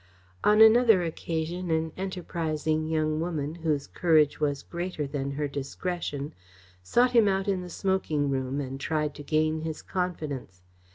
On 0.43 0.61
another 0.61 1.03
occasion 1.03 1.69
an 1.69 1.91
enterprising 1.95 2.87
young 2.87 3.19
woman, 3.19 3.53
whose 3.53 3.85
courage 3.85 4.39
was 4.39 4.63
greater 4.63 5.05
than 5.05 5.29
her 5.33 5.47
discretion, 5.47 6.33
sought 6.81 7.11
him 7.11 7.27
out 7.27 7.47
in 7.47 7.61
the 7.61 7.69
smoking 7.69 8.27
room 8.31 8.59
and 8.59 8.79
tried 8.79 9.13
to 9.13 9.23
gain 9.23 9.61
his 9.61 9.83
confidence. 9.83 10.63